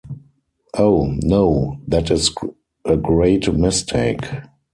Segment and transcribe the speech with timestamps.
[0.73, 2.33] Oh, no; that is
[2.85, 4.25] a great mistake.